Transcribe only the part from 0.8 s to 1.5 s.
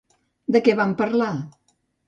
van parlar?